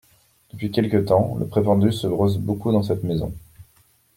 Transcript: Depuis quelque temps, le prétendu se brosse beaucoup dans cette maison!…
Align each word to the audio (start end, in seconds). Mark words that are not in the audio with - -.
Depuis 0.51 0.71
quelque 0.71 0.97
temps, 0.97 1.35
le 1.39 1.45
prétendu 1.45 1.91
se 1.93 2.07
brosse 2.07 2.37
beaucoup 2.39 2.71
dans 2.71 2.81
cette 2.81 3.03
maison!… 3.03 3.31